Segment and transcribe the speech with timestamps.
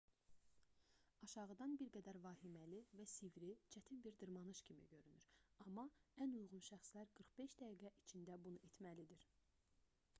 [1.25, 5.27] aşağıdan bir qədər vahiməli və sivri çətin bir dırmanış kimi görünür
[5.65, 5.83] amma
[6.27, 9.27] ən uyğun şəxslər 45 dəqiqə içində bunu etməlidir